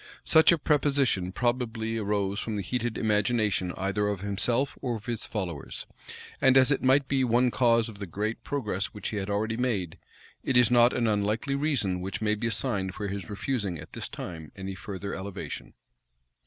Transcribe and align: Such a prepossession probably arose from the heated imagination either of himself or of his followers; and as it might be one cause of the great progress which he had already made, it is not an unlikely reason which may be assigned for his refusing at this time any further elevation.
Such 0.25 0.51
a 0.51 0.57
prepossession 0.57 1.31
probably 1.31 1.99
arose 1.99 2.39
from 2.39 2.55
the 2.55 2.63
heated 2.63 2.97
imagination 2.97 3.71
either 3.77 4.07
of 4.07 4.21
himself 4.21 4.75
or 4.81 4.95
of 4.95 5.05
his 5.05 5.27
followers; 5.27 5.85
and 6.41 6.57
as 6.57 6.71
it 6.71 6.81
might 6.81 7.07
be 7.07 7.23
one 7.23 7.51
cause 7.51 7.87
of 7.87 7.99
the 7.99 8.07
great 8.07 8.43
progress 8.43 8.87
which 8.95 9.09
he 9.09 9.17
had 9.17 9.29
already 9.29 9.57
made, 9.57 9.99
it 10.43 10.57
is 10.57 10.71
not 10.71 10.93
an 10.93 11.05
unlikely 11.05 11.53
reason 11.53 12.01
which 12.01 12.19
may 12.19 12.33
be 12.33 12.47
assigned 12.47 12.95
for 12.95 13.09
his 13.09 13.29
refusing 13.29 13.77
at 13.77 13.93
this 13.93 14.09
time 14.09 14.51
any 14.55 14.73
further 14.73 15.13
elevation. 15.13 15.75